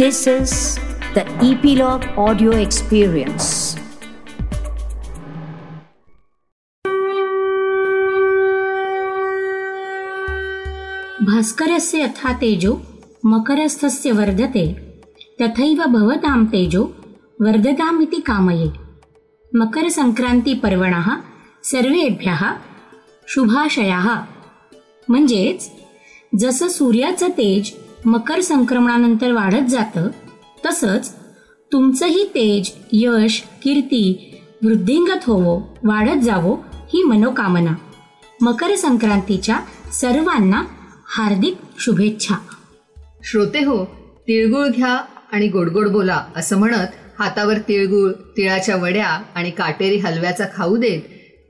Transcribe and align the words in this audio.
This 0.00 0.26
is 0.26 0.52
the 1.14 1.22
Epilogue 1.46 2.04
Audio 2.16 2.52
Experience. 2.58 3.48
भास्करस्य 11.26 12.00
यथा 12.02 12.32
तेजो 12.42 12.72
मकरस्थस्य 13.32 14.12
वर्धते 14.20 14.64
तथैव 15.42 15.84
भवतां 15.96 16.38
तेजो 16.54 16.82
वर्धताम् 17.46 18.02
इति 18.02 18.20
कामये 18.30 18.70
मकरसंक्रांतीपर्वणः 19.52 21.10
सर्वेभ्यः 21.72 22.42
शुभाशयाः 23.34 24.08
म्हणजेच 25.10 25.70
जसं 26.32 26.68
सूर्याचं 26.78 27.38
तेज 27.38 27.72
मकर 28.06 28.40
संक्रमणानंतर 28.40 29.32
वाढत 29.32 29.68
जातं 29.68 30.08
तसंच 30.66 31.14
तुमचंही 31.72 32.24
तेज 32.24 32.70
यश 32.92 33.42
कीर्ती 33.62 34.34
वृद्धिंगत 34.64 35.24
होवो 35.24 35.60
वाढत 35.84 36.22
जावो 36.22 36.56
ही 36.94 37.02
मनोकामना. 37.02 37.74
मकर 38.40 38.74
संक्रांतीच्या 38.74 39.56
सर्वांना 39.92 40.62
हार्दिक 41.06 41.56
शुभेच्छा. 41.78 42.34
श्रोते 43.24 43.58
हो 43.58 43.84
तिळगुळ 44.28 44.66
घ्या 44.66 44.96
आणि 45.32 45.48
गोडगोड 45.48 45.88
बोला 45.88 46.24
असं 46.36 46.58
म्हणत 46.58 46.98
हातावर 47.18 47.58
तिळगुळ 47.58 48.10
तिळाच्या 48.36 48.76
वड्या 48.76 49.08
आणि 49.34 49.50
काटेरी 49.50 49.96
हलव्याचा 49.96 50.44
खाऊ 50.56 50.76
देत 50.76 51.00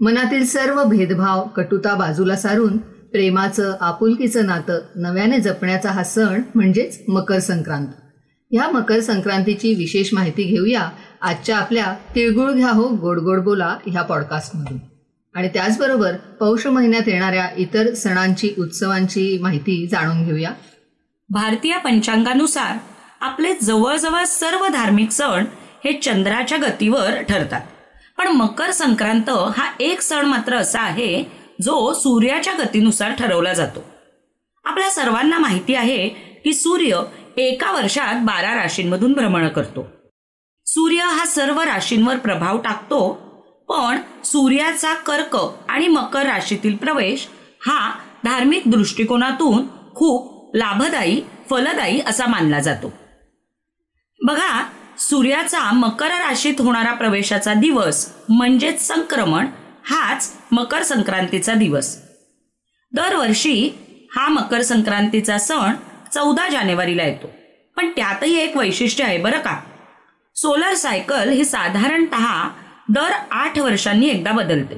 मनातील 0.02 0.46
सर्व 0.46 0.84
भेदभाव 0.84 1.42
कटुता 1.42 1.95
बाजूला 1.95 2.37
सारून 2.37 2.78
प्रेमाचं 3.12 3.77
आपुलकीचं 3.80 4.46
नातं 4.46 4.80
नव्याने 4.96 5.38
जपण्याचा 5.38 5.91
हा 5.91 6.02
सण 6.05 6.42
म्हणजेच 6.55 7.01
मकर 7.09 7.38
संक्रांत. 7.38 7.87
ह्या 8.51 8.68
मकर 8.68 9.01
संक्रांतीची 9.01 9.74
विशेष 9.74 10.12
माहिती 10.12 10.42
घेऊया 10.42 10.88
आजच्या 11.21 11.57
आपल्या 11.57 11.95
तिळगुळ 12.15 12.52
घ्या 12.52 12.71
हो 12.71 12.88
गोड 12.96 13.18
गोड 13.18 13.40
बोला 13.40 13.76
ह्या 13.87 14.02
पॉडकास्टमधून 14.02 14.79
आणि 15.34 15.49
त्याचबरोबर 15.49 16.16
पौष 16.40 16.66
महिन्यात 16.66 17.09
येणाऱ्या 17.09 17.49
इतर 17.57 17.93
सणांची 17.95 18.51
उत्सवांची 18.59 19.38
माहिती 19.40 19.87
जाणून 19.87 20.24
घेऊया. 20.24 20.51
भारतीय 21.30 21.77
पंचांगानुसार 21.79 22.77
आपले 23.21 23.52
जवळजवळ 23.62 24.24
सर्व 24.24 24.66
धार्मिक 24.68 25.10
सण 25.10 25.45
हे 25.84 25.93
चंद्राच्या 25.93 26.59
गतीवर 26.59 27.21
ठरतात. 27.23 27.60
पण 28.18 28.29
मकर 28.29 28.71
संक्रांत 28.71 29.30
हा 29.30 29.71
एक 29.80 30.01
सण 30.01 30.27
मात्र 30.27 30.56
असा 30.56 30.80
आहे 30.80 31.40
जो 31.60 31.92
सूर्याच्या 31.92 32.52
गतीनुसार 32.54 33.12
ठरवला 33.12 33.52
जातो. 33.52 33.84
आपल्या 34.64 34.90
सर्वांना 34.90 35.38
माहिती 35.38 35.74
आहे 35.74 36.08
की 36.44 36.52
सूर्य 36.52 37.00
एका 37.36 37.72
वर्षात 37.72 38.22
बारा 38.22 38.54
राशींमधून 38.54 39.12
भ्रमण 39.12 39.48
करतो. 39.48 39.86
सूर्य 40.66 41.02
हा 41.02 41.24
सर्व 41.26 41.60
राशींवर 41.60 42.16
प्रभाव 42.16 42.58
टाकतो 42.58 43.12
पण 43.68 43.98
सूर्याचा 44.24 44.94
कर्क 44.94 45.36
आणि 45.68 45.88
मकर 45.88 46.26
राशीतील 46.26 46.76
प्रवेश 46.76 47.28
हा 47.66 47.90
धार्मिक 48.24 48.62
दृष्टिकोनातून 48.66 49.66
खूप 49.94 50.56
लाभदायी 50.56 51.22
फलदायी 51.50 52.00
असा 52.06 52.26
मानला 52.26 52.60
जातो. 52.60 52.92
बघा 54.20 54.64
सूर्याचा 54.98 55.70
मकर 55.72 56.06
राशीत 56.06 56.60
होणारा 56.60 56.92
प्रवेशाचा 56.92 57.54
दिवस 57.54 58.08
म्हणजेच 58.28 58.86
संक्रमण 58.86 59.46
हाच 59.84 60.40
मकर 60.52 60.82
संक्रांतीचा 60.82 61.54
दिवस. 61.54 61.98
दरवर्षी 62.93 63.70
हा 64.16 64.28
मकर 64.28 64.62
संक्रांतीचा 64.62 65.38
सण 65.38 65.72
चौदा 66.15 66.48
जानेवारीला 66.48 67.03
येतो. 67.03 67.31
पण 67.76 67.88
त्यातही 67.88 68.38
एक 68.38 68.56
वैशिष्ट्य 68.56 69.04
आहे 69.04 69.19
बरं 69.19 69.38
का. 69.38 69.60
सोलर 70.37 70.75
सायकल 70.75 71.28
ही 71.28 71.44
साधारणत 71.44 72.15
दर 72.88 73.12
आठ 73.31 73.59
वर्षांनी 73.59 74.09
एकदा 74.09 74.32
बदलते. 74.32 74.75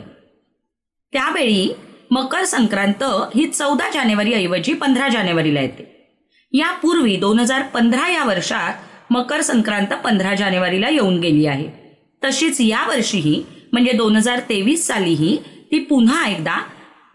त्यावेळी 1.13 1.75
मकर 2.11 2.45
संक्रांत 2.45 3.03
ही 3.35 3.47
चौदा 3.47 3.91
जानेवारी 3.91 4.33
ऐवजी 4.33 4.73
पंधरा 4.73 5.09
जानेवारीला 5.09 5.61
येते. 5.61 6.17
यापूर्वी 6.53 7.17
दोन 7.17 7.39
हजार 7.39 7.63
पंधरा 7.63 8.13
या 8.13 8.25
वर्षात 8.25 8.73
मकर 9.11 9.41
संक्रांत 9.41 9.87
पंधरा 9.87 10.35
जानेवारीला 10.35 10.89
येऊन 10.89 11.21
गेली 11.21 11.47
आहे. 11.47 11.99
तशीच 12.25 12.61
या 12.61 12.85
वर्षीही 12.89 13.45
म्हणजे 13.73 13.93
दोन 13.93 14.17
हजार 14.17 14.41
तेवीस 14.41 14.87
सालीही 14.87 15.39
ती 15.73 15.79
पुन्हा 15.79 16.29
एकदा 16.29 16.63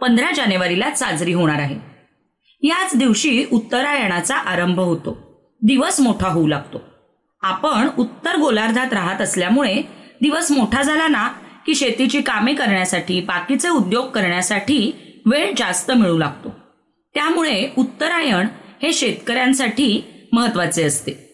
पंधरा 0.02 0.32
जानेवारीला 0.36 0.96
साजरी 0.96 1.34
होणार 1.34 1.60
आहे. 1.60 1.80
याच 2.62 2.96
दिवशी 2.96 3.46
उत्तरायणाचा 3.52 4.36
आरंभ 4.36 4.80
होतो. 4.80 5.18
दिवस 5.62 6.00
मोठा 6.00 6.28
होऊ 6.28 6.48
लागतो. 6.48 6.82
आपण 7.42 7.88
उत्तर 7.98 8.38
गोलार्धात 8.38 8.94
राहत 8.94 9.22
असल्यामुळे 9.22 9.82
दिवस 10.22 10.52
मोठा 10.52 10.82
झाला 10.82 11.08
ना 11.08 11.28
की 11.66 11.76
शेतीची 11.76 12.22
कामे 12.22 12.54
करण्यासाठी 12.54 13.22
बाकीचे 13.22 13.70
उद्योग 13.70 14.10
करण्यासाठी 14.10 14.92
वेळ 15.26 15.52
जास्त 15.58 15.92
मिळू 15.92 16.18
लागतो. 16.18 16.50
त्यामुळे 17.14 17.68
उत्तरायण 17.78 18.48
हे 18.82 18.94
शेतकऱ्यांसाठी 18.94 20.02
महत्त्वाचे 20.34 20.84
असते. 20.84 21.28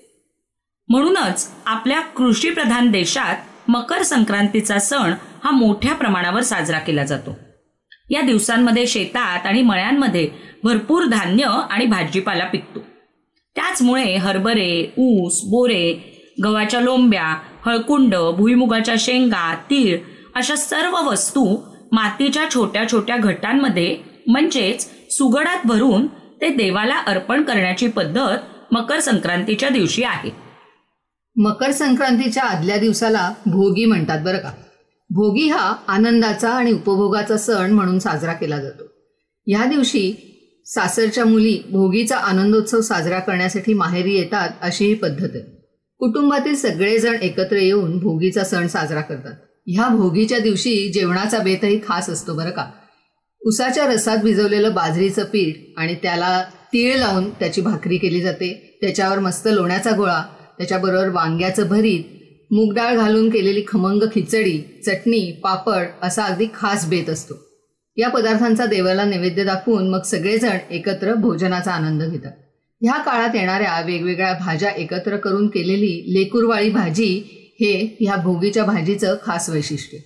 म्हणूनच 0.89 1.51
आपल्या 1.65 2.01
कृषीप्रधान 2.01 2.91
देशात 2.91 3.35
मकर 3.67 4.01
संक्रांतीचा 4.01 4.79
सण 4.79 5.13
हा 5.43 5.51
मोठ्या 5.51 5.93
प्रमाणावर 5.93 6.41
साजरा 6.41 6.79
केला 6.79 7.03
जातो. 7.03 7.37
या 8.09 8.21
दिवसांमध्ये 8.21 8.87
शेतात 8.87 9.45
आणि 9.45 9.61
मळ्यांमध्ये 9.61 10.29
भरपूर 10.63 11.05
धान्य 11.05 11.43
आणि 11.69 11.85
भाजीपाला 11.85 12.45
पिकतो. 12.45 12.79
त्याचमुळे 13.55 14.15
हरभरे 14.15 14.93
ऊस 14.97 15.41
बोरे 15.43 16.09
गव्हाच्या 16.43 16.81
लोंब्या 16.81 17.37
हळकुंड 17.65 18.15
भुईमुगाच्या 18.15 18.95
शेंगा 18.99 19.55
तीळ 19.55 19.97
अशा 20.35 20.55
सर्व 20.55 20.95
वस्तू 20.95 21.57
मातीच्या 21.91 22.49
छोट्या 22.53 22.91
छोट्या 22.91 23.17
घटांमध्ये 23.17 23.97
म्हणजेच 24.27 24.87
सुगडात 25.09 25.67
भरून 25.67 26.07
ते 26.41 26.49
देवाला 26.49 26.95
अर्पण 26.97 27.43
करण्याची 27.43 27.87
पद्धत 27.87 28.37
मकर 28.71 28.99
संक्रांतीच्या 28.99 29.69
दिवशी 29.69 30.03
आहे. 30.03 30.29
मकर 31.35 31.71
संक्रांतीच्या 31.71 32.43
आदल्या 32.43 32.77
दिवसाला 32.77 33.33
भोगी 33.45 33.85
म्हणतात 33.85 34.19
बरं 34.23 34.37
का. 34.37 34.51
भोगी 35.15 35.49
हा 35.49 35.75
आनंदाचा 35.87 36.49
आणि 36.49 36.71
उपभोगाचा 36.71 37.37
सण 37.37 37.71
म्हणून 37.71 37.99
साजरा 37.99 38.33
केला 38.33 38.61
जातो. 38.61 38.83
या 39.47 39.65
दिवशी 39.65 40.13
सासरच्या 40.65 41.25
मुली 41.25 41.59
भोगीचा 41.69 42.17
आनंदोत्सव 42.17 42.81
साजरा 42.81 43.19
करण्यासाठी 43.19 43.73
माहेरी 43.73 44.15
येतात 44.15 44.49
अशी 44.61 44.85
ही 44.85 44.93
पद्धत 44.93 45.29
आहे. 45.35 45.67
कुटुंबातील 45.99 46.55
सगळेजण 46.55 47.15
एकत्र 47.21 47.55
येऊन 47.55 47.99
भोगीचा 47.99 48.43
सण 48.43 48.67
साजरा 48.67 49.01
करतात. 49.01 49.33
ह्या 49.67 49.87
भोगीच्या 49.87 50.39
दिवशी 50.39 50.91
जेवणाचा 50.93 51.39
बेतही 51.39 51.79
खास 51.87 52.09
असतो 52.09 52.33
बरं 52.33 52.51
का. 52.51 52.71
उसाच्या 53.41 53.85
रसात 53.85 54.17
भिजवलेलं 54.17 54.73
बाजरीचं 54.73 55.23
पीठ 55.23 55.79
आणि 55.79 55.95
त्याला 55.95 56.43
तीळ 56.73 56.97
लावून 56.97 57.29
त्याची 57.29 57.61
भाकरी 57.61 57.97
केली 57.97 58.21
जाते. 58.21 58.77
त्याच्यावर 58.81 59.19
मस्त 59.19 59.47
लोण्याचा 59.51 59.91
गोळा 59.91 60.23
त्याच्याबरोबर 60.57 61.09
वांग्याचं 61.09 61.67
भरीत 61.67 62.03
मूग 62.53 62.73
डाळ 62.73 62.95
घालून 62.95 63.29
केलेली 63.29 63.63
खमंग 63.67 64.03
खिचडी 64.13 64.81
चटणी 64.85 65.31
पापड 65.31 65.85
असा 66.01 66.23
अगदी 66.23 66.45
खास 66.53 66.87
बेत 66.87 67.09
असतो. 67.09 67.33
या 67.97 68.09
पदार्थांचा 68.09 68.65
देवाला 68.65 69.05
नैवेद्य 69.05 69.43
दाखवून 69.43 69.89
मग 69.89 70.01
सगळेजण 70.01 70.57
एकत्र 70.71 71.13
भोजनाचा 71.13 71.71
आनंद 71.71 72.03
घेतात. 72.03 72.31
ह्या 72.81 72.93
काळात 72.93 73.35
येणाऱ्या 73.35 73.81
वेगवेगळ्या 73.85 74.33
भाज्या 74.33 74.69
एकत्र 74.69 75.17
करून 75.17 75.47
केलेली 75.47 76.13
लेकुरवाळी 76.13 76.69
भाजी 76.69 77.23
हे 77.59 77.97
ह्या 77.99 78.15
भोगीच्या 78.15 78.63
भाजीचं 78.63 79.15
खास 79.25 79.49
वैशिष्ट्य. 79.49 79.97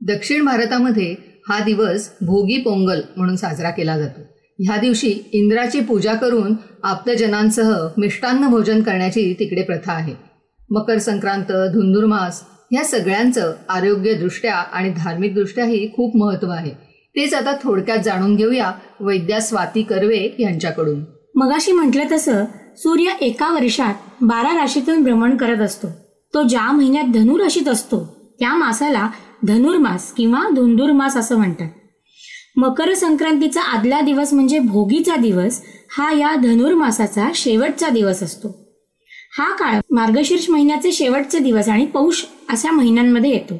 दक्षिण 0.00 0.44
भारतामध्ये 0.44 1.14
हा 1.48 1.64
दिवस 1.64 2.10
भोगी 2.20 2.58
पोंगल 2.58 3.00
म्हणून 3.16 3.36
साजरा 3.36 3.70
केला 3.70 3.98
जातो. 3.98 4.20
ह्या 4.58 4.76
दिवशी 4.76 5.14
इंद्राची 5.32 5.80
पूजा 5.80 6.14
करून 6.14 6.54
आप्तजनांसह 6.82 7.88
मिष्टान्न 7.98 8.48
भोजन 8.48 8.82
करण्याची 8.82 9.34
तिकडे 9.38 9.62
प्रथा 9.62 9.92
आहे. 9.92 10.25
मकर 10.70 10.98
संक्रांत 10.98 11.52
धुंदुरमास 11.72 12.42
ह्या 12.70 12.84
सगळ्यांचं 12.84 13.52
आरोग्यदृष्ट्या 13.68 14.54
आणि 14.54 14.92
धार्मिकदृष्ट्याही 14.96 15.92
खूप 15.96 16.16
महत्त्व 16.16 16.48
आहे. 16.48 16.70
तेच 17.16 17.34
आता 17.34 17.56
थोडक्यात 17.62 17.98
जाणून 17.98 18.36
घेऊया 18.36 18.72
वैद्या 19.00 19.40
स्वाती 19.40 19.82
कर्वे 19.82 20.36
यांच्याकडून. 20.38 21.04
मगाशी 21.34 21.72
म्हटलं 21.72 22.04
तसं 22.12 22.44
सूर्य 22.76 23.10
एका 23.20 23.50
वर्षात 23.50 23.94
बारा 24.22 24.60
राशीतून 24.60 25.02
भ्रमण 25.02 25.36
करत 25.36 25.58
असतो. 25.58 25.88
तो 26.34 26.42
ज्या 26.42 26.72
महिन्यात 26.72 27.04
धनु 27.04 27.38
राशीत 27.38 27.68
असतो 27.68 28.04
त्या 28.38 28.54
मासाला 28.54 29.08
धनुर्मास 29.46 30.12
किंवा 30.12 30.42
धुंदुरमास 30.54 31.16
असं 31.16 31.36
म्हणतात. 31.36 31.68
मकर 32.56 32.94
संक्रांतीचा 32.94 33.60
आदला 33.60 34.00
दिवस 34.00 34.32
म्हणजे 34.32 34.58
भोगीचा 34.58 35.16
दिवस 35.16 35.62
हा 35.98 36.12
या 36.12 36.34
धनुर्मासाचा 36.34 37.28
शेवटचा 37.34 37.88
दिवस 37.88 38.22
असतो. 38.22 38.65
हा 39.38 39.50
काळ 39.50 39.80
मार्गशीर्ष 39.90 40.50
महिन्याचे 40.50 40.92
शेवटचे 40.92 41.38
दिवस 41.38 41.68
आणि 41.68 41.86
पौष 41.86 42.22
अशा 42.48 42.70
महिन्यांमध्ये 42.70 43.30
येतो. 43.30 43.54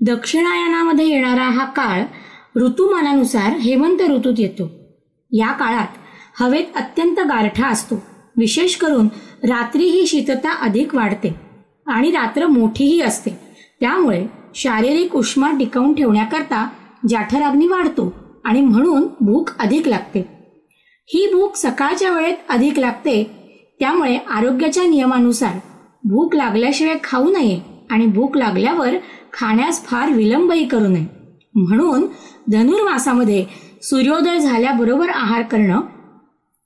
दक्षिणायनामध्ये 0.00 1.08
येणारा 1.08 1.42
हा 1.42 1.64
काळ 1.64 2.02
ऋतुमानानुसार 2.56 3.56
हेमंत 3.56 4.02
ऋतूत 4.02 4.34
येतो. 4.38 4.70
या 5.32 5.52
काळात 5.52 5.86
हवेत 6.40 6.76
अत्यंत 6.76 7.16
गारठा 7.20 7.68
असतो. 7.68 7.94
विशेष 8.36 8.76
करून 8.76 9.08
रात्री 9.44 9.84
ही 9.84 10.06
शीतता 10.06 10.52
अधिक 10.52 10.94
वाढते 10.94 11.34
आणि 11.86 12.10
रात्र 12.10 12.46
मोठीही 12.46 13.00
असते. 13.00 13.30
त्यामुळे 13.80 14.26
शारीरिक 14.54 15.16
उष्मा 15.16 15.50
टिकवून 15.50 15.94
ठेवण्याकरता 15.94 16.68
जाठराग्नी 17.08 17.68
वाढतो 17.68 18.12
आणि 18.44 18.60
म्हणून 18.60 19.06
भूक 19.20 19.50
अधिक 19.58 19.88
लागते. 19.88 20.20
ही 21.06 21.26
भूक 21.32 21.56
सकाळच्या 21.56 22.12
वेळेत 22.12 22.36
अधिक 22.48 22.78
लागते 22.78 23.37
त्यामुळे 23.80 24.16
आरोग्याच्या 24.16 24.84
नियमानुसार 24.84 25.58
भूक 26.04 26.34
लागल्याशिवाय 26.34 26.96
खाऊ 27.04 27.32
नये 27.32 27.60
आणि 27.90 28.06
भूक 28.06 28.36
लागल्यावर 28.36 28.90
खाण्यास 29.32 29.84
फार 29.84 30.12
विलंबही 30.12 30.68
करू 30.68 30.88
नये. 30.88 31.06
म्हणून 31.54 32.06
धनुर्मासामध्ये 32.52 33.46
सूर्योदय 33.82 34.38
झाल्याबरोबर 34.38 35.08
आहार 35.08 35.42
करणं 35.42 35.80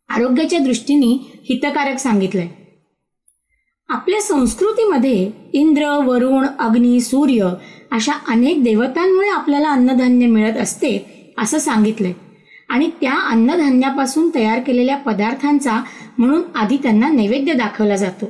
आरोग्याच्या 0.09 0.59
दृष्टीने 0.59 1.41
हितकारक 1.49 1.99
सांगितलंय. 1.99 2.49
आपल्या 3.89 4.21
संस्कृतीमध्ये 4.21 5.31
इंद्र 5.53 5.89
वरुण 5.91 6.47
अग्नी 6.59 7.01
सूर्य 7.01 7.49
अशा 7.93 8.13
अनेक 8.29 8.65
देवतांमुळे 8.65 9.29
आपल्याला 9.29 9.71
अन्नधान्य 9.71 10.27
मिळत 10.27 10.57
असते 10.57 11.07
असं 11.39 11.59
सांगितलंय. 11.59 12.13
आणि 12.73 12.91
त्या 13.01 13.15
अन्नधान्यापासून 13.29 14.31
तयार 14.35 14.61
केलेल्या 14.61 14.97
पदार्थांचा 14.97 15.83
म्हणून 16.19 16.43
आधी 16.55 16.77
त्यांना 16.77 17.09
नैवेद्य 17.09 17.53
दाखवला 17.53 17.97
जातो. 17.97 18.27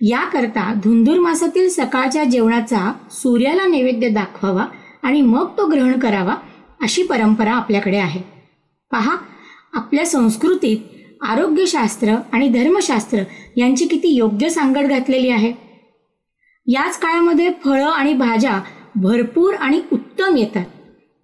याकरता 0.00 0.74
धुंदूर 0.74 1.18
मासातील 1.18 1.68
सकाळच्या 1.68 2.24
जेवणाचा 2.24 2.92
सूर्याला 3.10 3.66
नैवेद्य 3.66 4.08
दाखवावा 4.08 4.66
आणि 5.02 5.20
मग 5.20 5.46
तो 5.56 5.66
ग्रहण 5.66 5.98
करावा 5.98 6.34
अशी 6.82 7.02
परंपरा 7.02 7.52
आपल्याकडे 7.52 7.96
आहे. 7.96 8.20
पहा 8.92 9.16
आपल्या 9.72 10.06
संस्कृतीत 10.06 10.78
आरोग्यशास्त्र 11.22 12.14
आणि 12.32 12.48
धर्मशास्त्र 12.48 13.18
यांची 13.56 13.86
किती 13.86 14.08
योग्य 14.08 14.48
सांगड 14.48 14.86
घातलेली 14.86 15.30
आहे. 15.30 15.52
याच 16.66 16.98
काळामध्ये 16.98 17.52
फळं 17.64 17.88
आणि 17.88 18.14
भाज्या 18.14 18.60
भरपूर 18.96 19.54
आणि 19.54 19.80
उत्तम 19.92 20.36
येतात. 20.36 20.64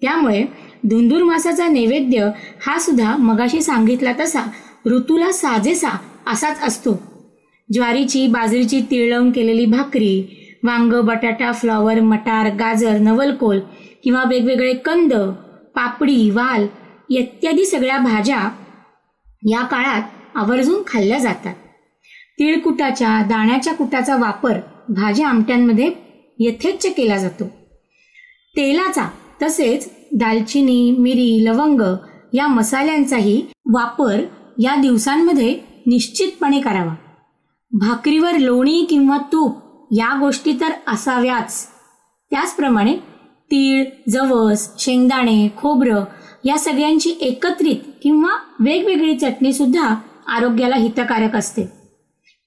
त्यामुळे 0.02 0.44
धुंदूर 0.90 1.22
मासाचा 1.22 1.68
नैवेद्य 1.68 2.30
हा 2.66 2.78
सुद्धा 2.78 3.16
मगाशी 3.16 3.62
सांगितला 3.62 4.12
तसा 4.20 4.44
ऋतूला 4.86 5.32
साजेसा 5.32 5.88
असाच 6.26 6.62
असतो. 6.62 7.02
ज्वारीची 7.72 8.26
बाजरीची 8.26 8.80
तिळवून 8.80 9.30
केलेली 9.30 9.66
भाकरी 9.66 10.22
वांग 10.64 10.92
बटाटा 10.92 11.52
फ्लॉवर 11.52 12.00
मटार 12.00 12.54
गाजर 12.54 12.98
नवलकोल 12.98 13.60
किंवा 14.04 14.22
वेगवेगळे 14.28 14.74
कंद 14.74 15.14
पापडी 15.74 16.30
वाल 16.30 16.66
इत्यादी 17.10 17.66
सगळ्या 17.66 17.98
भाज्या 17.98 18.50
या 19.48 19.62
काळात 19.62 20.02
आवर्जून 20.34 20.82
खाल्ल्या 20.86 21.18
जातात. 21.18 21.54
तिळकुटाच्या 22.38 23.22
दाण्याच्या 23.22 23.74
कुटाचा 23.74 24.16
वापर 24.16 24.58
भाज्या 24.88 25.28
आमट्यांमध्ये 25.28 25.90
यथेच्छ 26.38 26.86
केला 26.86 27.18
जातो. 27.18 27.44
तेलाचा 28.56 29.08
तसेच 29.42 29.90
दालचिनी 30.14 30.90
मिरी 30.98 31.44
लवंग 31.44 31.80
या 32.32 32.46
मसाल्यांचाही 32.46 33.42
वापर 33.72 34.20
या 34.58 34.76
दिवसांमध्ये 34.76 35.60
निश्चितपणे 35.86 36.60
करावा. 36.60 36.94
भाकरीवर 37.72 38.38
लोणी 38.38 38.86
किंवा 38.90 39.18
तूप 39.32 39.56
या 39.92 40.16
गोष्टी 40.20 40.52
तर 40.52 40.70
असाव्याच. 40.86 41.66
त्याचप्रमाणे 42.30 42.96
तीळ 43.50 43.84
जवस 44.08 44.68
शेंगदाणे 44.78 45.48
खोबरं 45.56 46.04
या 46.44 46.58
सगळ्यांची 46.58 47.14
एकत्रित 47.20 47.76
किंवा 48.02 48.30
वेगवेगळी 48.60 49.18
चटणी 49.18 49.52
सुद्धा 49.52 49.94
आरोग्याला 50.26 50.76
हितकारक 50.76 51.36
असते. 51.36 51.62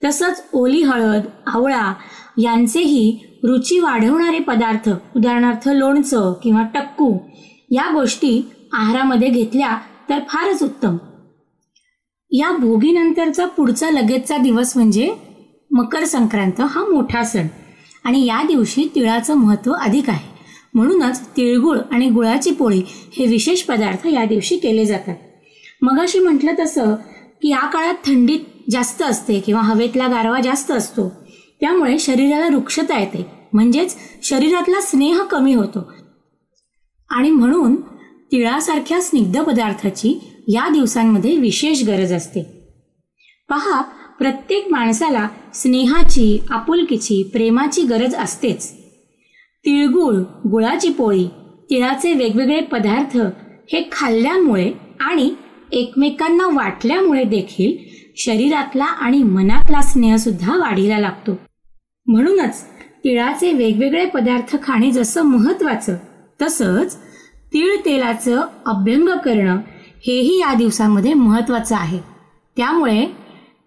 तसंच 0.03 0.43
ओली 0.53 0.81
हळद 0.81 1.21
आवळा 1.47 1.93
यांचेही 2.37 3.19
रुची 3.43 3.79
वाढवणारे 3.79 4.39
पदार्थ 4.39 4.89
उदाहरणार्थ 5.15 5.69
लोणचं 5.69 6.33
किंवा 6.43 6.63
टक्कू 6.63 7.17
या 7.69 7.91
गोष्टी 7.93 8.41
आहारामध्ये 8.73 9.29
घेतल्या 9.29 9.77
तर 10.09 10.19
फारच 10.29 10.63
उत्तम. 10.63 10.97
या 12.31 12.57
भोगीनंतरचा 12.57 13.45
पुढचा 13.45 13.89
लगेचचा 13.89 14.37
दिवस 14.37 14.75
म्हणजे 14.75 15.15
मकर 15.71 16.03
संक्रांत 16.03 16.61
हा 16.61 16.81
मोठा 16.81 17.23
सण. 17.23 17.47
आणि 18.03 18.25
या 18.25 18.43
दिवशी 18.47 18.87
तिळाचं 18.95 19.35
महत्त्व 19.35 19.71
अधिक 19.71 20.09
आहे. 20.09 20.37
म्हणूनच 20.73 21.27
तिळगुळ 21.37 21.77
आणि 21.91 22.09
गुळाची 22.09 22.51
पोळी 22.51 22.83
हे 22.87 23.25
विशेष 23.25 23.63
पदार्थ 23.63 24.07
या 24.07 24.25
दिवशी 24.25 24.57
केले 24.57 24.85
जातात. 24.85 25.15
मगाशी 25.81 26.19
म्हटलं 26.19 26.51
तसं 26.59 26.95
की 27.41 27.49
या 27.49 27.65
काळात 27.65 27.93
थंडीत 27.93 28.39
जास्त 28.71 29.01
असते 29.01 29.39
किंवा 29.39 29.61
हवेतला 29.61 30.07
गारवा 30.07 30.41
जास्त 30.41 30.71
असतो. 30.71 31.09
त्यामुळे 31.61 31.99
शरीराला 31.99 32.47
वृक्षता 32.47 32.99
येते. 32.99 33.25
म्हणजेच 33.53 33.95
शरीरातला 34.23 34.81
स्नेह 34.81 35.21
कमी 35.21 35.53
होतो. 35.53 35.91
आणि 37.09 37.31
म्हणून 37.31 37.75
तिळासारख्या 38.31 39.01
स्निग्ध 39.01 39.41
पदार्थाची 39.41 40.19
या 40.47 40.69
दिवसांमध्ये 40.69 41.37
विशेष 41.37 41.83
गरज 41.83 42.13
असते. 42.13 42.43
पहा 43.49 43.81
प्रत्येक 44.19 44.67
माणसाला 44.71 45.27
स्नेहाची 45.53 46.39
आपुलकीची 46.49 47.23
प्रेमाची 47.23 47.81
गरज 47.81 48.15
असतेच. 48.15 48.73
तिळगुळ 49.65 50.15
गुळाची 50.49 50.89
पोळी 50.89 51.27
तिळाचे 51.69 52.13
वेगवेगळे 52.13 52.61
पदार्थ 52.61 53.17
हे 53.73 53.89
खाल्ल्यामुळे 53.91 54.71
आणि 54.99 55.33
एकमेकांना 55.71 56.47
वाटल्यामुळे 56.47 57.23
देखील 57.23 57.77
शरीरातला 58.17 58.83
आणि 58.83 59.23
मनातला 59.23 59.81
स्नेहसुद्धा 59.81 60.57
वाढीला 60.57 60.99
लागतो. 60.99 61.39
म्हणूनच 62.07 62.65
तिळाचे 63.03 63.53
वेगवेगळे 63.53 64.05
पदार्थ 64.05 64.55
खाणे 64.63 64.91
जसं 64.91 65.21
महत्वाचं 65.21 65.97
तसंच 66.41 66.95
तीळ 67.53 67.75
तेलाचं 67.85 68.41
अभ्यंग 68.65 69.09
करणं 69.25 69.59
हेही 70.07 70.39
या 70.39 70.53
दिवसामध्ये 70.53 71.13
महत्त्वाचं 71.13 71.75
आहे. 71.75 71.99
त्यामुळे 72.57 73.05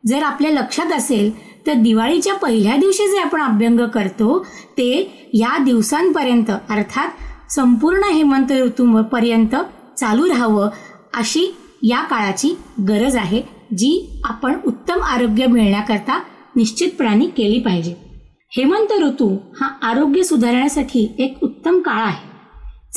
जर 0.07 0.23
आपल्या 0.23 0.51
लक्षात 0.51 0.93
असेल 0.93 1.31
तर 1.67 1.73
दिवाळीच्या 1.73 2.35
पहिल्या 2.35 2.77
दिवशी 2.77 3.07
जे 3.09 3.19
आपण 3.19 3.43
अभ्यंग 3.43 3.81
करतो 3.81 4.39
ते 4.79 4.91
या 5.35 5.57
दिवसांपर्यंत 5.59 6.51
अर्थात 6.51 7.09
संपूर्ण 7.53 8.05
हेमंत 8.05 8.53
ऋतूपर्यंत 8.53 9.57
चालू 9.99 10.29
राहावं 10.29 10.69
अशी 11.15 11.55
या 11.83 12.01
काळाची 12.01 12.57
गरज 12.89 13.17
आहे 13.17 13.43
जी 13.79 14.21
आपण 14.25 14.57
उत्तम 14.67 15.03
आरोग्य 15.03 15.47
मिळण्याकरता 15.47 16.21
निश्चितपणाने 16.57 17.27
केली 17.27 17.61
पाहिजे. 17.61 17.95
हेमंत 18.57 18.93
ऋतू 19.03 19.37
हा 19.61 19.69
आरोग्य 19.83 20.23
सुधारण्यासाठी 20.23 21.15
एक 21.19 21.39
उत्तम 21.43 21.79
काळ 21.79 22.03
आहे. 22.03 22.30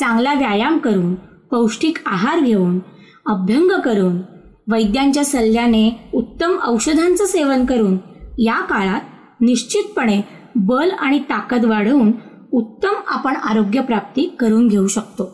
चांगला 0.00 0.34
व्यायाम 0.34 0.78
करून 0.78 1.14
पौष्टिक 1.50 1.98
आहार 2.06 2.40
घेऊन 2.40 2.78
अभ्यंग 3.26 3.70
करून 3.80 4.20
वैद्यांच्या 4.66 5.24
सल्ल्याने 5.24 6.10
उत्तम 6.14 6.56
औषधांचं 6.66 7.26
सेवन 7.26 7.66
करून 7.66 7.98
या 8.38 8.60
काळात 8.60 9.00
निश्चितपणे 9.40 10.20
बल 10.56 10.90
आणि 10.90 11.18
ताकद 11.18 11.64
वाढवून 11.64 12.12
उत्तम 12.52 12.94
आपण 13.06 13.36
आरोग्य 13.36 13.80
प्राप्ती 13.80 14.36
करून 14.40 14.68
घेऊ 14.68 14.86
शकतो. 14.86 15.24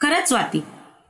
खरंच 0.00 0.28
स्वाती 0.28 0.62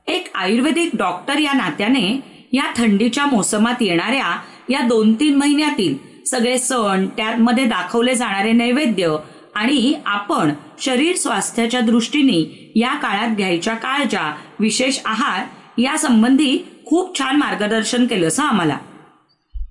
एक 0.07 0.31
आयुर्वेदिक 0.35 0.89
डॉक्टर 0.93 1.39
या 1.39 1.53
नात्याने 1.53 2.21
या 2.53 2.73
थंडीच्या 2.77 3.25
मोसमात 3.25 3.81
येणाऱ्या 3.81 4.37
या 4.69 4.81
दोन 4.87 5.13
तीन 5.13 5.35
महिन्यातील 5.35 5.95
सगळे 6.25 6.57
सण 6.57 7.05
त्यामध्ये 7.17 7.65
दाखवले 7.65 8.15
जाणारे 8.15 8.51
नैवेद्य 8.51 9.15
आणि 9.55 9.93
आपण 10.05 10.53
शरीर 10.79 11.15
स्वास्थ्याच्या 11.15 11.81
दृष्टीने 11.81 12.71
या 12.75 12.93
काळात 12.95 13.35
घ्यायच्या 13.35 13.73
काळजा 13.75 14.31
विशेष 14.59 14.99
आहार 15.05 15.45
या 15.77 15.97
संबंधी 15.97 16.57
खूप 16.85 17.17
छान 17.19 17.35
मार्गदर्शन 17.35 18.05
केलंस 18.05 18.39
आम्हाला. 18.39 18.77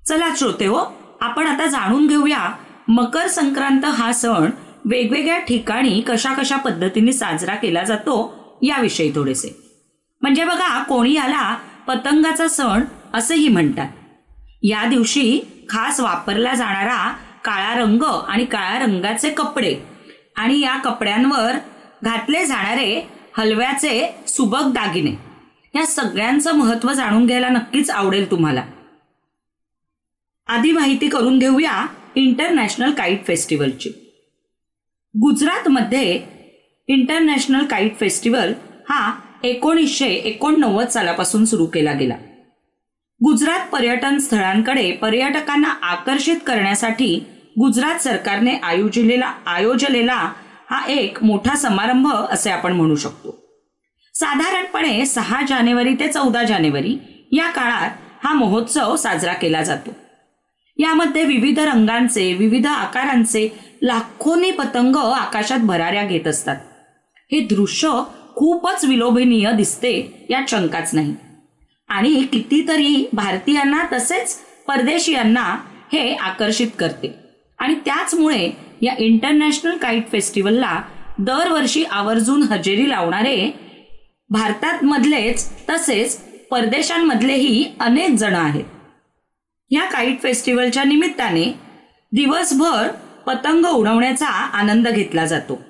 चला 0.07 0.33
श्रोते 0.37 0.65
हो 0.65 0.79
आपण 1.21 1.47
आता 1.47 1.65
जाणून 1.65 2.07
घेऊया 2.07 2.49
मकर 2.87 3.27
संक्रांत 3.27 3.85
हा 3.85 4.11
सण 4.11 4.49
वेगवेगळ्या 4.85 5.39
ठिकाणी 5.39 6.01
कशा 6.01 6.33
कशा 6.33 6.57
पद्धतीने 6.57 7.11
साजरा 7.11 7.55
केला 7.55 7.83
जातो 7.83 8.15
याविषयी 8.61 9.11
थोडेसे. 9.15 9.55
म्हणजे 10.21 10.43
बघा 10.43 10.83
कोणी 10.83 11.13
याला 11.13 11.55
पतंगाचा 11.87 12.47
सण 12.47 12.83
असंही 13.13 13.47
म्हणतात. 13.47 13.87
या 14.63 14.83
दिवशी 14.85 15.39
खास 15.69 15.99
वापरला 15.99 16.53
जाणारा 16.53 17.13
काळा 17.43 17.79
रंग 17.79 18.03
आणि 18.03 18.45
काळ्या 18.45 18.79
रंगाचे 18.79 19.29
कपडे. 19.29 19.75
आणि 20.35 20.59
या 20.59 20.77
कपड्यांवर 20.77 21.51
घातले 22.03 22.45
जाणारे 22.45 23.07
हलव्याचे 23.37 24.15
सुबक 24.27 24.63
दागिने. 24.63 25.11
या 25.75 25.85
सगळ्यांचं 25.85 26.55
महत्त्व 26.55 26.93
जाणून 26.93 27.25
घ्यायला 27.25 27.49
नक्कीच 27.49 27.89
आवडेल 27.89 28.31
तुम्हाला. 28.31 28.63
आधी 30.47 30.71
माहिती 30.71 31.09
करून 31.09 31.39
घेऊया 31.39 31.85
इंटरनॅशनल 32.15 32.91
काईट 32.91 33.25
फेस्टिवलची. 33.25 33.89
गुजरातमध्ये 35.21 36.23
इंटरनॅशनल 36.87 37.65
काईट 37.65 37.99
फेस्टिवल 37.99 38.53
हा 38.89 39.19
एकोणीसशे 39.43 40.07
एकोणनव्वद 40.07 40.87
सालापासून 40.87 41.45
सुरू 41.45 41.65
केला 41.65 41.93
गेला. 41.93 42.15
गुजरात 43.23 43.59
पर्यटन 43.71 44.17
स्थळांकडे 44.17 44.91
पर्यटकांना 44.91 45.67
आकर्षित 45.67 46.37
करण्यासाठी 46.47 47.15
गुजरात 47.59 47.99
सरकारने 47.99 48.51
आयोजलेला 48.63 49.33
आयोजलेला 49.45 50.31
हा 50.69 50.85
एक 50.87 51.23
मोठा 51.23 51.55
समारंभ 51.55 52.07
असे 52.07 52.49
आपण 52.49 52.73
म्हणू 52.73 52.95
शकतो. 52.95 53.35
साधारणपणे 54.13 55.05
सहा 55.05 55.41
जानेवारी 55.49 55.93
ते 55.93 56.07
चौदा 56.07 56.43
जानेवारी 56.43 56.97
या 57.31 57.49
काळात 57.49 57.91
हा 58.23 58.33
महोत्सव 58.33 58.95
साजरा 58.95 59.33
केला 59.33 59.63
जातो. 59.63 59.91
यामध्ये 60.77 61.25
विविध 61.25 61.59
रंगांचे 61.59 62.33
विविध 62.33 62.67
आकारांचे 62.67 63.47
लाखोनी 63.81 64.51
पतंग 64.51 64.95
आकाशात 64.95 65.59
भराऱ्या 65.59 66.03
घेत 66.03 66.27
असतात. 66.27 66.57
हे 67.31 67.39
दृश्य 67.39 67.89
खूपच 68.35 68.85
विलोभनीय 68.85 69.51
दिसते 69.51 70.27
यात 70.29 70.43
शंकाच 70.47 70.89
नाही. 70.93 71.15
आणि 71.89 72.25
कितीतरी 72.33 73.09
भारतीयांना 73.13 73.83
तसेच 73.93 74.35
परदेशीयांना 74.67 75.57
हे 75.93 76.15
आकर्षित 76.15 76.67
करते. 76.79 77.15
आणि 77.59 77.75
त्याचमुळे 77.75 78.51
या 78.81 78.93
इंटरनॅशनल 78.97 79.77
काईट 79.77 80.11
फेस्टिवलला 80.11 80.81
दरवर्षी 81.19 81.83
आवर्जून 81.83 82.43
हजेरी 82.43 82.89
लावणारे 82.89 83.53
भारतात 84.29 84.83
मधलेच 84.83 85.51
तसेच 85.69 86.17
परदेशांमधलेही 86.51 87.71
अनेक 87.79 88.09
जण 88.09 88.35
आहेत. 88.35 88.65
या 89.71 89.83
काईट 89.83 90.21
फेस्टिवलच्या 90.21 90.83
निमित्ताने 90.83 91.59
दिवसभर 92.11 92.87
पतंग 93.27 93.65
उडवण्याचा 93.65 94.27
आनंद 94.27 94.87
घेतला 94.87 95.25
जातो. 95.25 95.61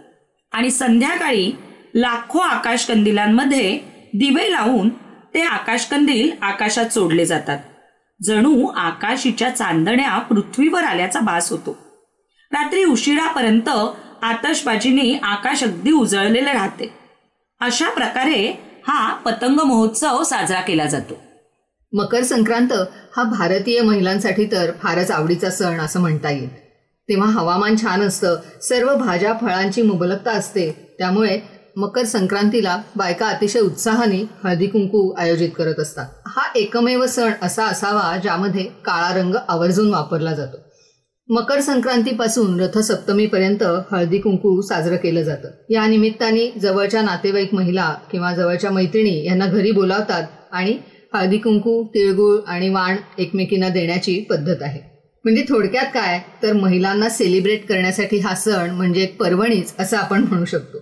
आणि 0.52 0.72
संध्याकाळी 0.72 1.52
लाखो 1.96 2.40
आकाशकंदिलांमध्ये 2.40 3.80
दिवे 4.14 4.52
लावून 4.52 4.90
ते 5.34 5.42
आकाशकंदील 5.42 6.32
आकाशात 6.42 6.86
सोडले 6.86 7.26
जातात. 7.26 7.60
जणू 8.24 8.68
आकाशीच्या 8.68 9.50
चांदण्या 9.50 10.18
पृथ्वीवर 10.20 10.84
आल्याचा 10.84 11.20
भास 11.20 11.52
होतो. 11.52 11.78
रात्री 12.52 12.84
उशिरापर्यंत 12.84 13.70
आतषबाजीने 14.22 15.18
आकाश 15.24 15.64
अगदी 15.64 15.92
उजळलेले 15.92 16.54
राहते. 16.54 16.94
अशा 17.60 17.90
प्रकारे 17.90 18.52
हा 18.88 19.14
पतंग 19.16 19.60
महोत्सव 19.60 20.24
साजरा 20.24 20.62
केला 20.62 20.86
जातो. 20.86 21.22
मकर 21.94 22.24
संक्रांत 22.24 22.74
हा 23.18 23.24
भारतीय 23.24 23.82
महिलांसाठी 23.82 24.46
तर 24.46 24.72
फारच 24.84 25.12
आवडीचा 25.12 25.50
सण 25.50 25.80
असं 25.80 26.00
म्हणता 26.00 26.30
येईल. 26.30 26.50
तेव्हा 27.10 27.30
हवामान 27.30 27.76
छान 27.76 28.02
असतं 28.02 28.36
सर्व 28.62 28.96
भाज्या 28.96 29.34
फळांची 29.42 29.82
मुबलकता 29.82 30.32
असते 30.32 30.96
त्यामुळे 31.00 31.40
मकर 31.78 32.04
संक्रांतीला 32.04 32.82
बायका 32.96 33.28
अतिशय 33.28 33.60
उत्साहाने 33.60 34.30
हळदी 34.44 34.68
कुंकू 34.68 35.14
आयोजित 35.18 35.50
करत 35.58 35.80
असतात. 35.80 36.06
हा 36.28 36.52
एकमेव 36.56 37.06
सण 37.06 37.32
असा 37.42 37.66
असावा 37.66 38.18
ज्यामध्ये 38.18 38.64
काळा 38.64 39.18
रंग 39.18 39.36
आवर्जून 39.50 39.90
वापरला 39.90 40.34
जातो. 40.34 40.58
मकर 41.30 41.60
संक्रांतीपासून 41.60 42.60
रथसप्तमीपर्यंत 42.60 43.64
हळदी 43.92 44.20
कुंकू 44.20 44.62
साजरं 44.62 44.96
केलं 44.96 45.22
जातं. 45.22 45.48
या 45.70 45.88
निमित्ताने 45.88 46.52
जवळच्या 46.60 47.02
नातेवाईक 47.02 47.54
महिला 47.54 47.96
किंवा 48.12 48.34
जवळच्या 48.34 48.72
मैत्रिणी 48.72 49.26
यांना 49.26 49.46
घरी 49.46 49.72
बोलावतात 49.72 50.24
आणि 50.52 50.78
हळदी 51.14 51.38
कुंकू 51.38 51.84
तिळगुळ 51.84 52.38
आणि 52.48 52.70
वाण 52.70 52.96
एकमेकींना 53.18 53.70
देण्याची 53.70 54.20
पद्धत 54.20 54.62
आहे. 54.62 54.90
म्हणजे 55.24 55.44
थोडक्यात 55.50 55.86
काय? 55.86 56.22
तर 56.44 56.54
महिलांना 56.54 57.10
सेलिब्रेट 57.10 57.68
करण्यासाठी 57.68 58.18
हा 58.18 58.36
सण 58.36 58.70
म्हणजे 58.70 59.02
एक 59.02 59.18
पर्वणीच 59.18 59.74
असं 59.80 59.98
आपण 59.98 60.24
म्हणू 60.24 60.46
शकतो. 60.46 60.78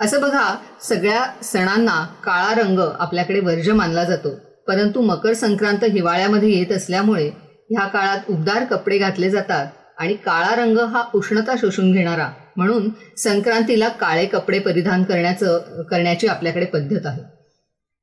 असं 0.00 0.20
बघा 0.20 0.56
सगळ्या 0.82 1.26
सणांना 1.42 2.06
काळा 2.24 2.54
रंग 2.54 2.78
आपल्याकडे 2.98 3.40
वर्ज्य 3.40 3.72
मानला 3.72 4.04
जातो. 4.04 4.30
परंतु 4.68 5.00
मकर 5.00 5.32
संक्रांत 5.32 5.84
हिवाळ्यामध्ये 5.84 6.58
येत 6.58 6.72
असल्यामुळे 6.72 7.30
ह्या 7.70 7.86
काळात 7.86 8.18
उबदार 8.28 8.64
कपडे 8.64 8.98
घातले 8.98 9.30
जातात 9.30 9.66
आणि 9.98 10.14
काळा 10.14 10.54
रंग 10.54 10.78
हा 10.78 11.04
उष्णता 11.14 11.54
शोषून 11.60 11.92
घेणारा. 11.92 12.28
म्हणून 12.56 12.88
संक्रांतीला 13.16 13.88
काळे 13.88 14.26
कपडे 14.26 14.58
परिधान 14.58 15.02
करण्याचं 15.02 15.58
करण्याची 15.82 16.26
आपल्याकडे 16.26 16.64
पद्धत 16.64 17.06
आहे. 17.06 17.22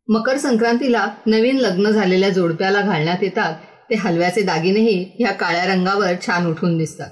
मकर 0.08 0.38
संक्रांतीला 0.38 1.08
नवीन 1.26 1.58
लग्न 1.58 1.90
झालेल्या 1.90 2.30
जोडप्याला 2.30 2.82
घालण्यात 2.82 3.18
येतात. 3.22 3.54
ते 3.90 3.96
हलव्याचे 3.96 4.42
दागिनेही 4.42 5.12
ह्या 5.20 5.32
काळ्या 5.32 5.66
रंगावर 5.66 6.14
छान 6.26 6.48
उठून 6.48 6.78
दिसतात. 6.78 7.10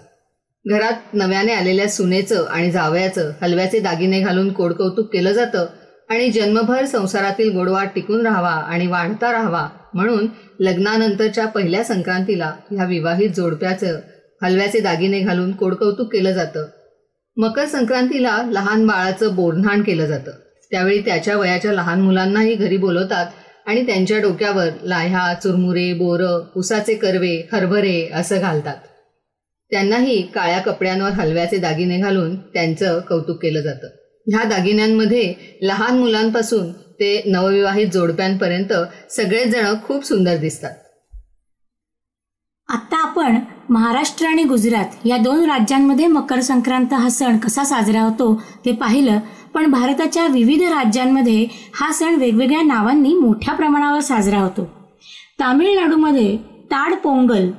घरात 0.69 1.13
नव्याने 1.13 1.53
आलेल्या 1.53 1.89
सुनेचं 1.89 2.45
आणि 2.45 2.71
जावयाचं 2.71 3.31
हलव्याचे 3.41 3.79
दागिने 3.79 4.21
घालून 4.21 4.51
कोडकौतुक 4.53 5.13
केलं 5.13 5.31
जातं 5.31 5.65
आणि 6.09 6.29
जन्मभर 6.29 6.85
संसारातील 6.85 7.51
गोडवा 7.51 7.83
टिकून 7.83 8.25
राहावा 8.25 8.49
आणि 8.49 8.87
वाढता 8.87 9.31
राहावा 9.31 9.67
म्हणून 9.93 10.27
लग्नानंतरच्या 10.59 11.47
पहिल्या 11.47 11.83
संक्रांतीला 11.83 12.51
ह्या 12.71 12.85
विवाहित 12.85 13.29
जोडप्याचं 13.29 13.99
हलव्याचे 14.43 14.79
दागिने 14.79 15.19
घालून 15.19 15.51
कोडकौतुक 15.51 16.11
केलं 16.13 16.31
जातं. 16.31 16.65
मकर 17.37 17.65
संक्रांतीला 17.65 18.37
लहान 18.51 18.87
बाळाचं 18.87 19.35
बोरधाण 19.35 19.81
केलं 19.81 20.05
जातं. 20.05 20.31
त्यावेळी 20.71 20.99
त्याच्या 20.99 21.37
वयाच्या 21.37 21.73
लहान 21.73 22.01
मुलांनाही 22.01 22.55
घरी 22.55 22.77
बोलवतात 22.77 23.25
आणि 23.65 23.85
त्यांच्या 23.85 24.19
डोक्यावर 24.19 24.67
लाह्या 24.83 25.33
चुरमुरे 25.33 25.93
बोरं 25.93 26.41
उसाचे 26.55 26.95
कर्वे 26.95 27.49
हरभरे 27.53 28.09
असं 28.13 28.39
घालतात. 28.39 28.75
त्यांनाही 29.71 30.21
काळ्या 30.21 30.59
कपड्यांवर 30.59 31.11
हलव्याचे 31.11 31.57
दागिने 31.57 31.97
घालून 31.97 32.35
त्यांचं 32.35 32.99
कौतुक 32.99 33.41
केलं 33.41 33.61
जातं. 33.61 33.87
ह्या 34.27 34.43
दागिन्यांमध्ये 34.43 35.33
लहान 35.61 35.97
मुलांपासून 35.99 36.71
ते 36.71 37.21
नवविवाहित 37.25 37.87
जोडप्यांपर्यंत 37.87 38.73
सगळेच 39.11 39.47
जण 39.47 39.73
खूप 39.83 40.05
सुंदर 40.05 40.37
दिसतात. 40.37 40.73
आता 42.69 42.97
आपण 42.97 43.39
महाराष्ट्र 43.69 44.25
आणि 44.25 44.43
गुजरात 44.43 45.05
या 45.05 45.17
दोन 45.17 45.43
राज्यांमध्ये 45.45 46.07
मकर 46.07 46.39
संक्रांत 46.39 46.93
हा 46.93 47.09
सण 47.09 47.37
कसा 47.37 47.63
साजरा 47.63 48.01
होतो 48.01 48.33
ते 48.65 48.71
पाहिलं 48.71 49.19
पण 49.53 49.71
भारताच्या 49.71 50.25
विविध 50.27 50.61
राज्यांमध्ये 50.61 51.45
हा 51.73 51.91
सण 51.91 52.15
वेगवेगळ्या 52.15 52.61
नावांनी 52.61 53.13
मोठ्या 53.13 53.53
प्रमाणावर 53.53 53.99
साजरा 53.99 54.39
होतो. 54.39 54.65
तामिळनाडूमध्ये 55.39 56.37
ताड 56.71 56.93
पोंगल 56.93 57.49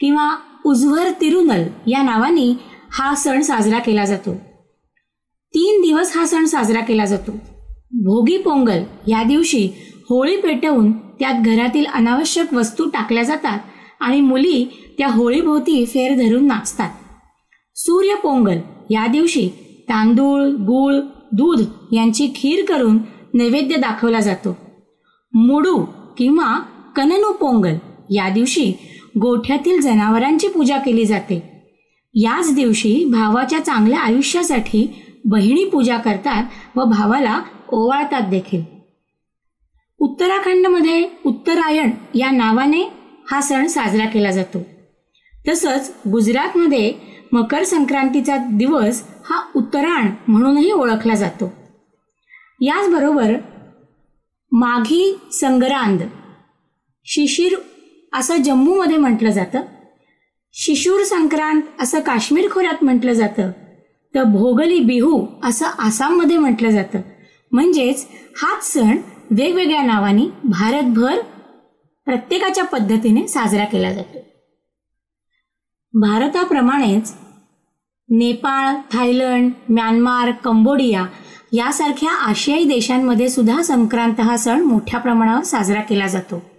किंवा 0.00 0.28
उज्वर 0.66 1.10
तिरुनल 1.20 1.62
या 1.86 2.02
नावाने 2.02 2.56
हा 2.90 3.14
सण 3.14 3.40
साजरा 3.40 3.78
केला 3.78 4.04
जातो. 4.04 4.34
तीन 5.54 5.82
दिवस 5.82 6.16
हा 6.16 6.26
सण 6.26 6.44
साजरा 6.44 6.80
केला 6.80 7.04
जातो. 7.04 7.32
भोगी 7.92 8.36
पोंगल 8.36 8.82
या 9.08 9.22
दिवशी 9.22 9.68
होळी 10.10 10.36
पेटवून 10.36 10.92
त्यात 10.92 11.34
घरातील 11.44 11.86
अनावश्यक 11.86 12.54
वस्तू 12.54 12.88
टाकल्या 12.88 13.22
जातात 13.22 13.58
आणि 14.00 14.20
मुली 14.20 14.64
त्या 14.98 15.08
होळीभोवती 15.08 15.84
फेर 15.86 16.16
धरून 16.16 16.46
नाचतात. 16.46 16.90
सूर्य 17.76 18.14
पोंगल 18.14 18.58
या 18.90 19.06
दिवशी 19.06 19.48
तांदूळ 19.88 20.48
गूळ 20.48 20.94
दूध 21.32 21.66
यांची 21.92 22.28
खीर 22.36 22.64
करून 22.68 22.98
नैवेद्य 23.34 23.76
दाखवला 23.76 24.20
जातो. 24.20 24.56
मुडू 25.34 25.84
किंवा 26.18 26.58
कननू 26.96 27.32
पोंगल 27.32 27.74
या 28.10 28.28
दिवशी 28.28 28.72
गोठ्यातील 29.20 29.80
जनावरांची 29.80 30.48
पूजा 30.48 30.78
केली 30.78 31.04
जाते. 31.04 31.62
याच 32.14 32.54
दिवशी 32.54 33.04
भावाच्या 33.04 33.60
चांगल्या 33.60 34.00
आयुष्यासाठी 34.00 35.04
बहिणी 35.24 35.64
पूजा 35.64 35.98
करतात 35.98 36.44
व 36.76 36.84
भावाला 36.84 37.42
ओवाळतात 37.68 38.22
देखील. 38.22 38.62
उत्तराखंडमध्ये 39.98 41.08
उत्तरायण 41.24 41.90
या 42.14 42.30
नावाने 42.30 42.82
हा 43.30 43.40
सण 43.40 43.66
साजरा 43.66 44.06
केला 44.06 44.30
जातो. 44.30 44.58
तसंच 45.48 45.92
गुजरातमध्ये 46.12 46.94
मकर 47.32 47.64
संक्रांतीचा 47.64 48.36
दिवस 48.36 49.02
हा 49.24 49.42
उत्तरायण 49.56 50.10
म्हणूनही 50.28 50.72
ओळखला 50.72 51.14
जातो. 51.14 51.52
याचबरोबर 52.60 53.34
माघी 54.52 55.18
संग्रांद 55.32 56.02
शिशिर 57.04 57.54
असं 58.12 58.36
जम्मूमध्ये 58.36 58.96
म्हटलं 58.96 59.30
जातं. 59.30 59.60
शिशूर 60.52 61.02
संक्रांत 61.02 61.62
असं 61.80 62.00
काश्मीर 62.00 62.50
खोऱ्यात 62.50 62.84
म्हटलं 62.84 63.12
जातं. 63.12 63.50
तर 64.14 64.22
भोगली 64.22 64.80
बिहू 64.80 65.26
असं 65.42 65.66
आसाममध्ये 65.66 66.38
म्हटलं 66.38 66.70
जातं. 66.70 66.98
म्हणजेच 67.52 68.06
हाच 68.36 68.72
सण 68.72 68.96
वेगवेगळ्या 69.30 69.82
नावाने 69.82 70.26
भारतभर 70.44 71.20
प्रत्येकाच्या 72.04 72.64
पद्धतीने 72.64 73.28
साजरा 73.28 73.64
केला 73.64 73.92
जातो. 73.92 74.18
भारताप्रमाणेच 76.00 77.14
नेपाळ 78.08 78.76
थायलंड 78.92 79.50
म्यानमार 79.68 80.30
कंबोडिया 80.30 81.06
यासारख्या 81.52 82.12
आशियाई 82.12 82.64
देशांमध्ये 82.64 83.28
सुद्धा 83.28 83.62
संक्रांत 83.62 84.20
हा 84.20 84.36
सण 84.36 84.60
मोठ्या 84.60 85.00
प्रमाणावर 85.00 85.42
साजरा 85.42 85.80
केला 85.80 86.06
जातो. 86.06 86.51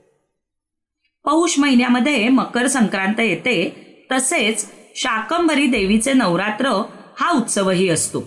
पौष 1.25 1.59
महिन्यामध्ये 1.59 2.29
मकर 2.29 2.67
संक्रांत 2.67 3.19
येते. 3.19 3.79
तसेच 4.11 4.65
शाकंभरी 4.95 5.65
देवीचे 5.67 6.13
नवरात्र 6.13 6.81
हा 7.19 7.31
उत्सवही 7.31 7.89
असतो. 7.89 8.19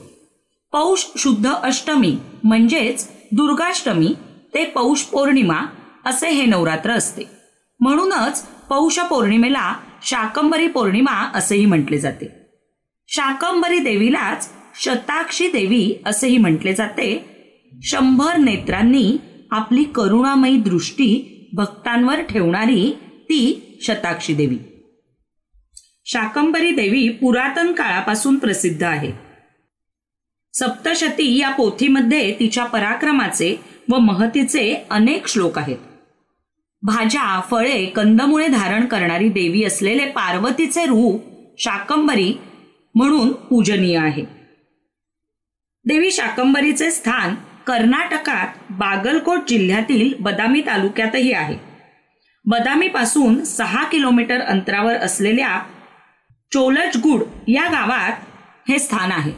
पौष 0.72 1.04
शुद्ध 1.18 1.52
अष्टमी 1.62 2.16
म्हणजेच 2.44 3.08
दुर्गाष्टमी 3.32 4.14
ते 4.54 4.64
पौष 4.64 5.02
पौर्णिमा 5.02 5.58
असे 6.04 6.28
हे 6.28 6.46
नवरात्र 6.46 6.90
असते. 6.90 7.22
म्हणूनच 7.80 8.42
पौष 8.42 8.98
पौर्णिमेला 8.98 9.74
शाकंबरी 10.02 10.68
पौर्णिमा 10.68 11.30
असेही 11.34 11.66
म्हटले 11.66 11.98
जाते. 11.98 12.26
शाकंबरी 13.08 13.78
देवीलाच 13.78 14.48
शताक्षी 14.84 15.48
देवी 15.48 16.02
असेही 16.06 16.38
म्हटले 16.38 16.74
जाते. 16.74 17.36
शंभर 17.82 18.36
नेत्रांनी 18.36 19.16
आपली 19.50 19.84
करुणामयी 19.84 20.56
दृष्टी 20.56 21.32
भक्तांवर 21.56 22.22
ठेवणारी 22.22 22.92
ती 23.02 23.62
शताक्षी 23.82 24.34
देवी. 24.34 24.58
शाकंबरी 26.04 26.70
देवी 26.70 27.08
पुरातन 27.08 27.72
काळापासून 27.72 28.38
प्रसिद्ध 28.38 28.82
आहे. 28.84 29.12
सप्तशती 30.52 31.38
या 31.38 31.50
पोथीमध्ये 31.50 32.36
तिच्या 32.40 32.64
पराक्रमाचे 32.64 33.56
व 33.90 33.98
महतीचे 33.98 34.86
अनेक 34.90 35.26
श्लोक 35.26 35.58
आहेत. 35.58 35.76
भाज्या 36.82 37.40
फळे 37.50 37.86
कंदमुळे 37.86 38.48
धारण 38.48 38.86
करणारी 38.86 39.28
देवी 39.28 39.64
असलेले 39.64 40.06
पार्वतीचे 40.06 40.86
रूप 40.86 41.22
शाकंबरी 41.58 42.34
म्हणून 42.94 43.32
पूजनीय 43.32 43.98
आहे. 43.98 44.24
देवी 45.84 46.10
शाकंबरीचे 46.10 46.90
स्थान 46.90 47.34
कर्नाटकात 47.66 48.46
बागलकोट 48.70 49.38
जिल्ह्यातील 49.48 50.14
बदामी 50.20 50.60
तालुक्यातही 50.60 51.32
आहे. 51.32 51.56
बदामीपासून 52.44 53.44
सहा 53.44 53.84
किलोमीटर 53.84 54.40
अंतरावर 54.40 54.94
असलेल्या 54.96 55.62
चोलचगुड 56.52 57.22
या 57.48 57.64
गावात 57.64 58.12
हे 58.68 58.78
स्थान 58.78 59.12
आहे. 59.12 59.32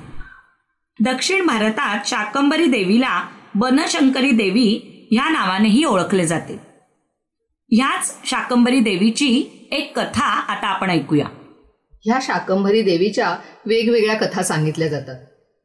दक्षिण 1.00 1.46
भारतात 1.46 2.06
शाकंबरी 2.06 2.66
देवीला 2.66 3.28
बनशंकरी 3.54 4.30
देवी 4.30 4.94
ह्या 5.10 5.28
नावानेही 5.28 5.84
ओळखले 5.84 6.26
जाते. 6.26 6.60
ह्याच 7.72 8.30
शाकंबरी 8.30 8.80
देवीची 8.80 9.44
एक 9.72 9.98
कथा 9.98 10.24
आता 10.24 10.66
आपण 10.66 10.90
ऐकूया. 10.90 11.26
ह्या 12.04 12.18
शाकंभरी 12.22 12.82
देवीच्या 12.82 13.36
वेगवेगळ्या 13.66 14.16
कथा 14.16 14.42
सांगितल्या 14.42 14.88
जातात. 14.88 15.16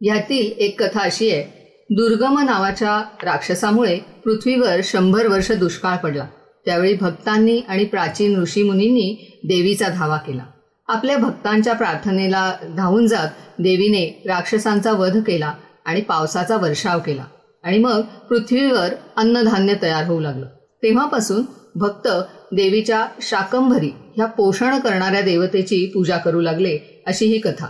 ह्यातील 0.01 0.51
एक 0.51 0.83
कथा 0.83 0.99
अशी 0.99 1.31
आहे 1.31 1.62
दुर्गम 1.95 2.39
नावाच्या 2.39 3.03
राक्षसामुळे 3.23 3.99
पृथ्वीवर 4.23 4.79
शंभर 4.83 5.27
वर्ष 5.27 5.51
दुष्काळ 5.51 5.97
पडला. 5.97 6.25
त्यावेळी 6.65 6.93
भक्तांनी 6.93 7.61
आणि 7.67 7.83
प्राचीन 7.85 8.39
ऋषीमुनींनी 8.39 9.39
देवीचा 9.43 9.87
धावा 9.87 10.17
केला. 10.17 10.43
आपल्या 10.87 11.17
भक्तांच्या 11.17 11.73
प्रार्थनेला 11.73 12.53
धावून 12.77 13.07
जात 13.07 13.27
देवीने 13.59 14.23
राक्षसांचा 14.25 14.91
वध 14.91 15.17
केला 15.17 15.53
आणि 15.85 16.01
पावसाचा 16.01 16.57
वर्षाव 16.57 16.99
केला. 16.99 17.23
आणि 17.63 17.77
मग 17.77 18.01
पृथ्वीवर 18.01 18.93
अन्नधान्य 19.17 19.73
तयार 19.81 20.05
होऊ 20.05 20.19
लागलं. 20.19 20.45
तेव्हापासून 20.83 21.41
भक्त 21.75 22.07
देवीच्या 22.51 23.07
शाकंभरी 23.21 23.91
ह्या 24.15 24.25
पोषण 24.25 24.79
करणाऱ्या 24.79 25.21
देवतेची 25.21 25.91
पूजा 25.93 26.17
करू 26.17 26.41
लागले 26.41 27.03
अशी 27.07 27.25
ही 27.25 27.39
कथा. 27.39 27.67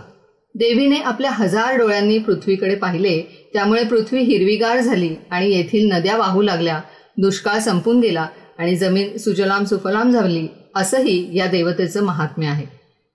देवीने 0.56 0.96
आपल्या 0.96 1.30
हजार 1.30 1.76
डोळ्यांनी 1.76 2.18
पृथ्वीकडे 2.18 2.74
पाहिले 2.74 3.43
त्यामुळे 3.54 3.84
पृथ्वी 3.84 4.20
हिरवीगार 4.20 4.80
झाली 4.80 5.14
आणि 5.30 5.50
येथील 5.50 5.92
नद्या 5.92 6.16
वाहू 6.16 6.42
लागल्या 6.42 6.80
दुष्काळ 7.16 7.58
संपून 7.58 8.00
गेला 8.00 8.26
आणि 8.58 8.76
जमीन 8.76 9.16
सुजलाम 9.16 9.64
सुफलाम 9.64 10.10
झाली 10.10 10.46
असंही 10.74 11.38
या 11.38 11.46
देवतेचं 11.46 12.04
महात्म्य 12.04 12.46
आहे. 12.46 12.66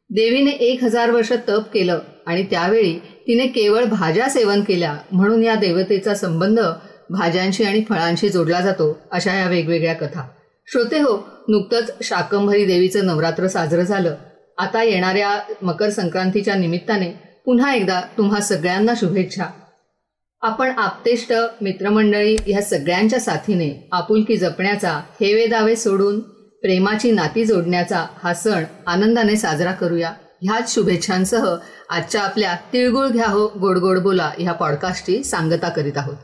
देवीने 0.09 0.51
एक 0.51 0.83
हजार 0.83 1.11
वर्ष 1.11 1.31
तप 1.49 1.63
केलं 1.73 1.99
आणि 2.25 2.43
त्यावेळी 2.43 2.93
तिने 3.27 3.47
केवळ 3.47 3.83
भाज्या 3.83 4.29
सेवन 4.29 4.61
केल्या 4.61 4.95
म्हणून 5.11 5.43
या 5.43 5.55
देवतेचा 5.55 6.15
संबंध 6.15 6.59
भाज्यांशी 7.09 7.63
आणि 7.63 7.83
फळांशी 7.89 8.29
जोडला 8.29 8.61
जातो 8.61 8.97
अशा 9.11 9.33
या 9.33 9.47
वेगवेगळ्या 9.49 9.93
कथा. 9.93 10.27
श्रोते 10.67 10.99
हो 10.99 11.17
नुकतंच 11.47 11.91
शाकंभरी 12.03 12.65
देवीचं 12.65 13.05
नवरात्र 13.05 13.47
साजरं 13.47 13.83
झालं. 13.83 14.15
आता 14.57 14.83
येणाऱ्या 14.83 15.39
मकर 15.61 15.89
संक्रांतीच्या 15.89 16.55
निमित्ताने 16.55 17.09
पुन्हा 17.45 17.73
एकदा 17.75 18.01
तुम्हा 18.17 18.41
सगळ्यांना 18.41 18.93
शुभेच्छा. 18.97 19.45
आपण 20.41 20.69
आपतेष्ट 20.77 21.33
मित्रमंडळी 21.61 22.35
ह्या 22.47 22.61
सगळ्यांच्या 22.61 23.19
साथीने 23.19 23.69
आपुलकी 23.91 24.37
जपण्याचा 24.37 24.91
हेवे 25.21 25.45
दावे 25.47 25.75
सोडून 25.75 26.19
प्रेमाची 26.63 27.11
नाती 27.11 27.45
जोडण्याचा 27.45 28.05
हा 28.23 28.33
सण 28.33 28.63
आनंदाने 28.87 29.35
साजरा 29.35 29.71
करूया. 29.71 30.11
ह्याच 30.41 30.73
शुभेच्छांसह 30.73 31.45
आजच्या 31.89 32.21
आपल्या 32.21 32.55
तिळगुळ 32.73 33.07
घ्या 33.07 33.27
हो 33.27 33.45
गोड 33.61 33.77
गोड 33.77 33.99
बोला 33.99 34.31
ह्या 34.37 34.53
पॉडकास्टची 34.53 35.23
सांगता 35.23 35.69
करीत 35.69 35.97
आहोत. 35.97 36.15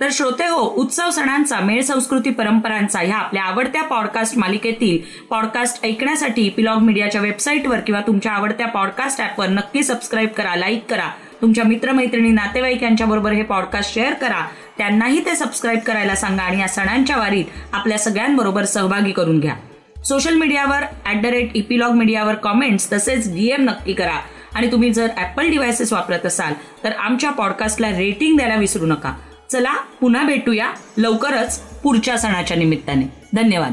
तर 0.00 0.08
श्रोते 0.12 0.46
हो 0.46 0.60
उत्सव 0.82 1.10
सणांचा 1.10 1.60
मेळ 1.60 1.80
संस्कृती 1.82 2.30
परंपरांचा 2.30 3.00
ह्या 3.00 3.16
आपल्या 3.16 3.42
आवडत्या 3.42 3.82
पॉडकास्ट 3.84 4.38
मालिकेतील 4.38 4.98
पॉडकास्ट 5.30 5.84
ऐकण्यासाठी 5.84 6.48
पिलॉग 6.48 6.78
मीडियाच्या 6.82 7.20
वेबसाईटवर 7.20 7.80
किंवा 7.80 8.00
तुमच्या 8.06 8.32
आवडत्या 8.32 8.66
पॉडकास्ट 8.68 9.20
ॲपवर 9.20 9.48
नक्की 9.48 9.82
सबस्क्राईब 9.82 10.28
करा 10.28 10.56
लाईक 10.56 10.90
करा. 10.90 11.10
तुमच्या 11.40 11.64
मित्रमैत्रिणी 11.64 12.30
नातेवाईक 12.30 12.82
यांच्याबरोबर 12.82 13.32
हे 13.32 13.42
पॉडकास्ट 13.42 13.94
शेअर 13.94 14.12
करा. 14.12 14.46
त्यांनाही 14.78 15.24
ते 15.26 15.34
सबस्क्राईब 15.36 15.78
करायला 15.78 16.14
सांगा 16.14 16.42
आणि 16.42 16.60
या 16.60 16.68
सणांच्या 16.68 17.16
वारीत 17.16 17.44
आपल्या 17.72 17.98
सगळ्यांबरोबर 17.98 18.64
सहभागी 18.64 19.12
करून 19.12 19.40
घ्या. 19.40 19.54
सोशल 20.04 20.34
मीडियावर 20.34 20.84
ॲट 21.06 21.22
द 21.22 21.26
रेट 21.26 21.50
इपिलॉग 21.54 21.92
मीडियावर 21.92 22.34
कॉमेंट्स 22.34 22.92
तसेच 22.92 23.34
डीएम 23.34 23.64
नक्की 23.64 23.92
करा. 23.92 24.18
आणि 24.54 24.72
तुम्ही 24.72 24.92
जर 24.92 25.08
ॲपल 25.16 25.50
डिव्हायसेस 25.50 25.92
वापरत 25.92 26.26
असाल 26.26 26.52
तर 26.84 26.92
आमच्या 26.92 27.30
पॉडकास्टला 27.30 27.90
रेटिंग 27.90 28.36
द्यायला 28.36 28.56
विसरू 28.56 28.86
नका. 28.86 29.12
चला 29.50 29.72
पुन्हा 30.00 30.22
भेटूया 30.22 30.70
लवकरच 30.98 31.58
पुढच्या 31.82 32.18
सणाच्या 32.18 32.56
निमित्ताने. 32.56 33.04
धन्यवाद. 33.34 33.72